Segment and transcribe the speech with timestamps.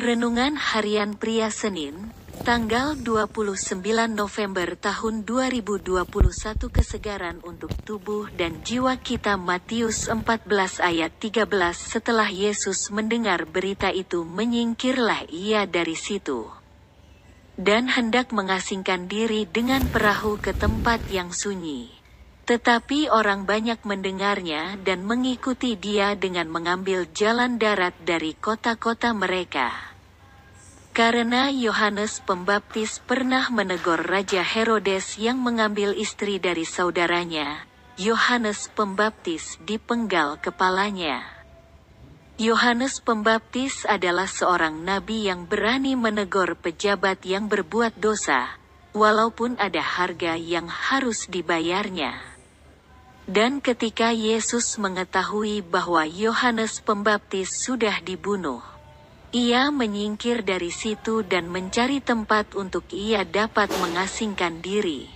[0.00, 1.92] Renungan Harian Pria Senin,
[2.40, 3.68] tanggal 29
[4.08, 6.08] November tahun 2021
[6.72, 11.44] Kesegaran untuk tubuh dan jiwa kita Matius 14 ayat 13
[11.76, 16.48] Setelah Yesus mendengar berita itu menyingkirlah ia dari situ.
[17.60, 21.92] Dan hendak mengasingkan diri dengan perahu ke tempat yang sunyi.
[22.48, 29.89] Tetapi orang banyak mendengarnya dan mengikuti dia dengan mengambil jalan darat dari kota-kota mereka.
[30.90, 37.62] Karena Yohanes Pembaptis pernah menegur Raja Herodes yang mengambil istri dari saudaranya,
[37.94, 41.22] Yohanes Pembaptis dipenggal kepalanya.
[42.42, 48.58] Yohanes Pembaptis adalah seorang nabi yang berani menegur pejabat yang berbuat dosa,
[48.90, 52.18] walaupun ada harga yang harus dibayarnya.
[53.30, 58.58] Dan ketika Yesus mengetahui bahwa Yohanes Pembaptis sudah dibunuh,
[59.30, 65.06] ia menyingkir dari situ dan mencari tempat untuk ia dapat mengasingkan diri.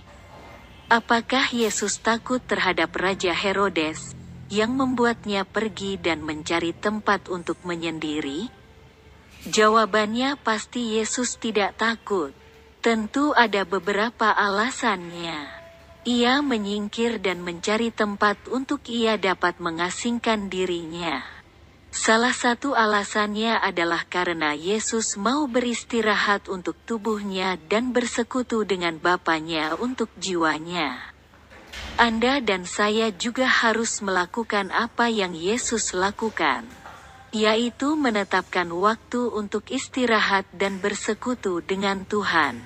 [0.87, 4.15] Apakah Yesus takut terhadap Raja Herodes
[4.47, 8.47] yang membuatnya pergi dan mencari tempat untuk menyendiri?
[9.51, 12.31] Jawabannya pasti Yesus tidak takut.
[12.79, 15.43] Tentu ada beberapa alasannya.
[16.07, 21.34] Ia menyingkir dan mencari tempat untuk ia dapat mengasingkan dirinya.
[21.95, 30.11] Salah satu alasannya adalah karena Yesus mau beristirahat untuk tubuhnya dan bersekutu dengan Bapaknya untuk
[30.19, 31.15] jiwanya.
[31.95, 36.67] Anda dan saya juga harus melakukan apa yang Yesus lakukan,
[37.31, 42.59] yaitu menetapkan waktu untuk istirahat dan bersekutu dengan Tuhan.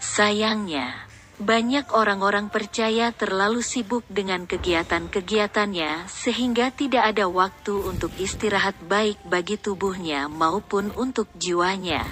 [0.00, 1.11] Sayangnya,
[1.42, 9.58] banyak orang-orang percaya terlalu sibuk dengan kegiatan-kegiatannya sehingga tidak ada waktu untuk istirahat baik bagi
[9.58, 12.06] tubuhnya maupun untuk jiwanya.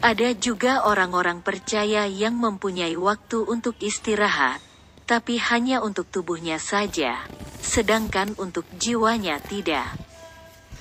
[0.00, 4.60] Ada juga orang-orang percaya yang mempunyai waktu untuk istirahat,
[5.04, 7.20] tapi hanya untuk tubuhnya saja,
[7.60, 9.88] sedangkan untuk jiwanya tidak.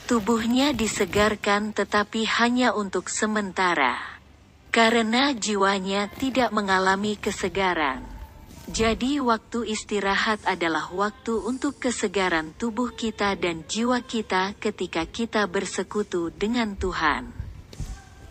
[0.08, 4.22] Tubuhnya disegarkan tetapi hanya untuk sementara
[4.73, 8.01] karena jiwanya tidak mengalami kesegaran.
[8.66, 16.34] Jadi waktu istirahat adalah waktu untuk kesegaran tubuh kita dan jiwa kita ketika kita bersekutu
[16.34, 17.29] dengan Tuhan.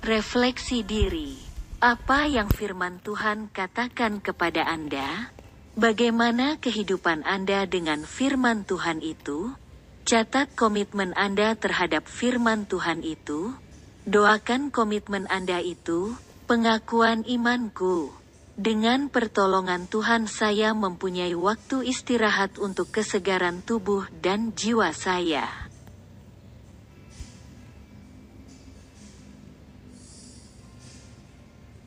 [0.02, 1.38] Refleksi diri.
[1.78, 5.30] Apa yang firman Tuhan katakan kepada Anda?
[5.78, 9.54] Bagaimana kehidupan Anda dengan firman Tuhan itu?
[10.02, 13.54] Catat komitmen Anda terhadap firman Tuhan itu.
[14.02, 16.18] Doakan komitmen Anda itu,
[16.52, 18.12] Pengakuan imanku.
[18.60, 25.48] Dengan pertolongan Tuhan saya mempunyai waktu istirahat untuk kesegaran tubuh dan jiwa saya.